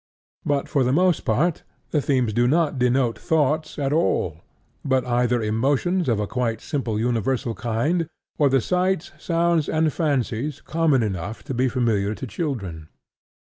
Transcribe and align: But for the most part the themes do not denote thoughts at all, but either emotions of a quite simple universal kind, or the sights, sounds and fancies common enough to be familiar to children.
But 0.43 0.67
for 0.67 0.83
the 0.83 0.91
most 0.91 1.25
part 1.25 1.61
the 1.91 2.01
themes 2.01 2.33
do 2.33 2.47
not 2.47 2.79
denote 2.79 3.19
thoughts 3.19 3.77
at 3.77 3.93
all, 3.93 4.37
but 4.83 5.05
either 5.05 5.43
emotions 5.43 6.09
of 6.09 6.19
a 6.19 6.25
quite 6.25 6.59
simple 6.59 6.97
universal 6.99 7.53
kind, 7.53 8.07
or 8.39 8.49
the 8.49 8.61
sights, 8.61 9.11
sounds 9.19 9.69
and 9.69 9.93
fancies 9.93 10.59
common 10.61 11.03
enough 11.03 11.43
to 11.43 11.53
be 11.53 11.69
familiar 11.69 12.15
to 12.15 12.25
children. 12.25 12.89